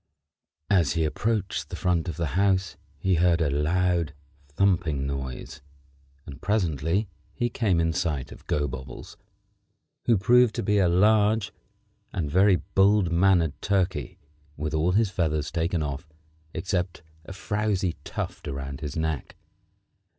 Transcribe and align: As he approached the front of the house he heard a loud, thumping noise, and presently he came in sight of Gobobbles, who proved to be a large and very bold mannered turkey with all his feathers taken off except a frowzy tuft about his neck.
As 0.71 0.93
he 0.93 1.03
approached 1.03 1.69
the 1.69 1.75
front 1.75 2.09
of 2.09 2.17
the 2.17 2.29
house 2.33 2.75
he 2.97 3.13
heard 3.13 3.39
a 3.39 3.51
loud, 3.51 4.15
thumping 4.47 5.05
noise, 5.05 5.61
and 6.25 6.41
presently 6.41 7.07
he 7.35 7.51
came 7.51 7.79
in 7.79 7.93
sight 7.93 8.31
of 8.31 8.47
Gobobbles, 8.47 9.15
who 10.05 10.17
proved 10.17 10.55
to 10.55 10.63
be 10.63 10.79
a 10.79 10.89
large 10.89 11.53
and 12.11 12.31
very 12.31 12.55
bold 12.55 13.11
mannered 13.11 13.53
turkey 13.61 14.17
with 14.57 14.73
all 14.73 14.93
his 14.93 15.11
feathers 15.11 15.51
taken 15.51 15.83
off 15.83 16.09
except 16.51 17.03
a 17.25 17.31
frowzy 17.31 17.93
tuft 18.03 18.47
about 18.47 18.79
his 18.79 18.97
neck. 18.97 19.35